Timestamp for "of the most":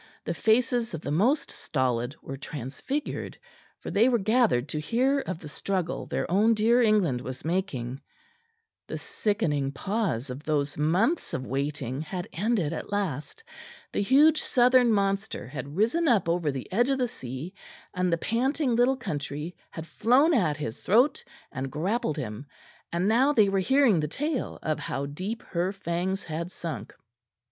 0.95-1.51